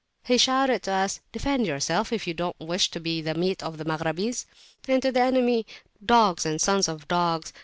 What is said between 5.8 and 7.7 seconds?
"Dogs and sons of dogs!